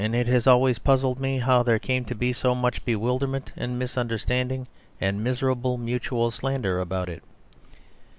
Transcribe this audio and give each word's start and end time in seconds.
It 0.03 0.25
has 0.25 0.47
always 0.47 0.79
puzzled 0.79 1.19
me 1.19 1.37
how 1.37 1.61
there 1.61 1.77
came 1.77 2.05
to 2.05 2.15
be 2.15 2.33
so 2.33 2.55
much 2.55 2.83
bewilderment 2.83 3.51
and 3.55 3.77
misunderstanding 3.77 4.65
and 4.99 5.23
miserable 5.23 5.77
mutual 5.77 6.31
slander 6.31 6.79
about 6.79 7.07
it. 7.07 7.21